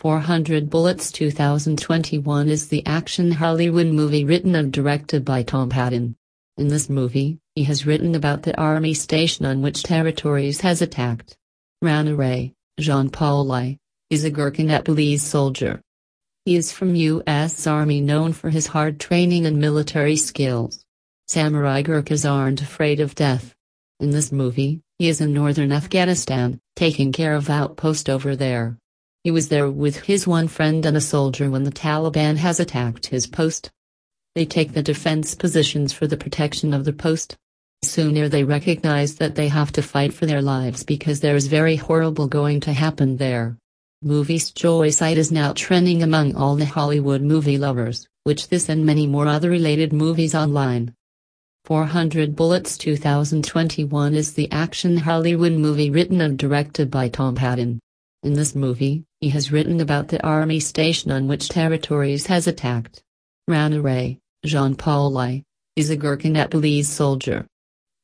[0.00, 6.16] 400 Bullets 2021 is the action Hollywood movie written and directed by Tom Paton.
[6.56, 11.36] In this movie, he has written about the army station on which territories has attacked.
[11.82, 13.76] Rana Ray, Jean-Paul Lai,
[14.08, 15.82] is a Gurkha Nepalese soldier.
[16.46, 17.66] He is from U.S.
[17.66, 20.82] Army known for his hard training and military skills.
[21.28, 23.54] Samurai Gurkhas aren't afraid of death.
[23.98, 28.78] In this movie, he is in northern Afghanistan, taking care of outpost over there.
[29.22, 33.06] He was there with his one friend and a soldier when the Taliban has attacked
[33.06, 33.70] his post.
[34.34, 37.36] They take the defense positions for the protection of the post.
[37.82, 41.76] Sooner they recognize that they have to fight for their lives because there is very
[41.76, 43.58] horrible going to happen there.
[44.02, 49.06] Moviesjoy site is now trending among all the Hollywood movie lovers, which this and many
[49.06, 50.94] more other related movies online.
[51.66, 57.80] 400 Bullets 2021 is the action Hollywood movie written and directed by Tom Paton.
[58.22, 63.02] In this movie, he has written about the army station on which territories has attacked.
[63.48, 65.42] Rana Ray, Jean-Paul Lai,
[65.74, 67.46] is a Gurkha Nepalese soldier.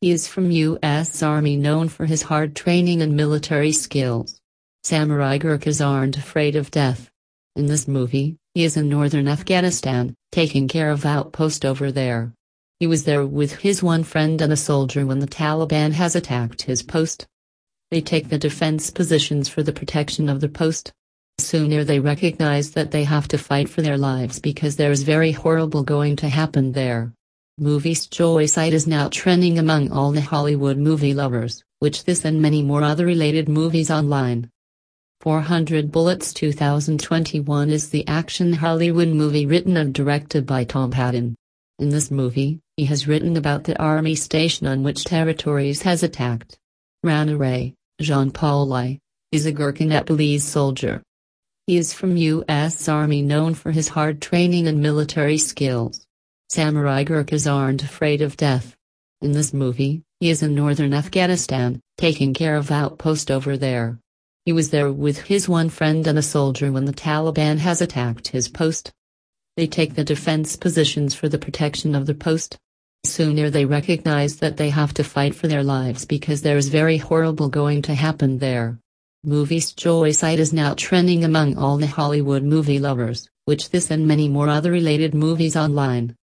[0.00, 1.22] He is from U.S.
[1.22, 4.40] Army known for his hard training and military skills.
[4.82, 7.08] Samurai Gurkhas aren't afraid of death.
[7.54, 12.32] In this movie, he is in northern Afghanistan, taking care of outpost over there.
[12.80, 16.62] He was there with his one friend and a soldier when the Taliban has attacked
[16.62, 17.28] his post.
[17.90, 20.92] They take the defense positions for the protection of the post.
[21.38, 25.32] Sooner they recognize that they have to fight for their lives because there is very
[25.32, 27.12] horrible going to happen there.
[27.60, 32.62] Moviesjoy site is now trending among all the Hollywood movie lovers, which this and many
[32.62, 34.48] more other related movies online.
[35.20, 41.34] 400 Bullets 2021 is the action Hollywood movie written and directed by Tom Paton.
[41.80, 46.56] In this movie, he has written about the army station on which territories has attacked.
[47.02, 47.36] Rana
[48.00, 48.98] Ray, Jean-Paul Lai,
[49.30, 51.02] is a Gurkha Nepalese soldier.
[51.66, 52.88] He is from U.S.
[52.88, 56.06] Army known for his hard training and military skills.
[56.48, 58.74] Samurai Gurkhas aren't afraid of death.
[59.20, 63.98] In this movie, he is in northern Afghanistan, taking care of outpost over there.
[64.46, 68.28] He was there with his one friend and a soldier when the Taliban has attacked
[68.28, 68.90] his post.
[69.58, 72.56] They take the defense positions for the protection of the post.
[73.04, 76.98] Sooner they recognize that they have to fight for their lives because there is very
[76.98, 78.78] horrible going to happen there.
[79.26, 84.28] Moviesjoy site is now trending among all the Hollywood movie lovers, which this and many
[84.28, 86.16] more other related movies online.